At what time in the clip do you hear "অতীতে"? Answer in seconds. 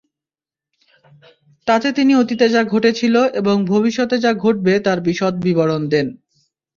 2.15-2.45